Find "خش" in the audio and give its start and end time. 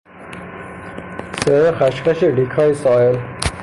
1.71-2.01, 2.03-2.23